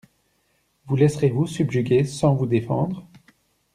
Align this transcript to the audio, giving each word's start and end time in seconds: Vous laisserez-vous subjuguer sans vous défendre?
Vous 0.87 0.95
laisserez-vous 0.95 1.45
subjuguer 1.45 2.05
sans 2.05 2.33
vous 2.33 2.47
défendre? 2.47 3.05